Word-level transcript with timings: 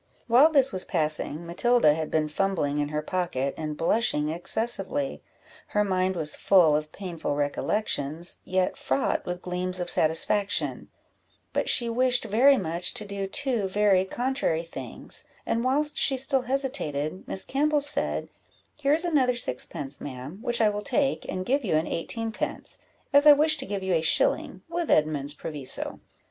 While 0.25 0.49
this 0.49 0.73
was 0.73 0.83
passing, 0.83 1.45
Matilda 1.45 1.93
had 1.93 2.09
been 2.09 2.27
fumbling 2.27 2.79
in 2.79 2.89
her 2.89 3.03
pocket, 3.03 3.53
and 3.55 3.77
blushing 3.77 4.29
excessively; 4.29 5.21
her 5.67 5.83
mind 5.83 6.15
was 6.15 6.35
full 6.35 6.75
of 6.75 6.91
painful 6.91 7.35
recollections, 7.35 8.39
yet 8.43 8.77
fraught 8.77 9.23
with 9.27 9.43
gleams 9.43 9.79
of 9.79 9.91
satisfaction; 9.91 10.89
but 11.53 11.69
she 11.69 11.87
wished 11.87 12.23
very 12.25 12.57
much 12.57 12.95
to 12.95 13.05
do 13.05 13.27
two 13.27 13.67
very 13.67 14.03
contrary 14.03 14.63
things, 14.63 15.25
and 15.45 15.63
whilst 15.63 15.99
she 15.99 16.17
still 16.17 16.41
hesitated, 16.41 17.23
Miss 17.27 17.45
Campbell 17.45 17.79
said 17.81 18.27
"Here 18.73 18.95
is 18.95 19.05
another 19.05 19.35
sixpence, 19.35 20.01
ma'am, 20.01 20.39
which 20.41 20.61
I 20.61 20.69
will 20.69 20.81
take, 20.81 21.27
and 21.29 21.45
give 21.45 21.63
you 21.63 21.75
an 21.75 21.85
eighteen 21.85 22.31
pence, 22.31 22.79
as 23.13 23.27
I 23.27 23.33
wish 23.33 23.55
to 23.57 23.67
give 23.67 23.83
you 23.83 23.93
a 23.93 24.01
shilling, 24.01 24.63
with 24.67 24.89
Edmund's 24.89 25.35
proviso." 25.35 25.99